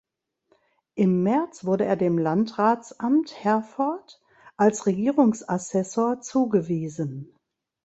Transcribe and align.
Im 0.95 1.21
März 1.21 1.63
wurde 1.63 1.85
er 1.85 1.95
dem 1.95 2.17
Landratsamt 2.17 3.35
Herford 3.43 4.19
als 4.57 4.87
Regierungsassessor 4.87 6.21
zugewiesen. 6.21 7.35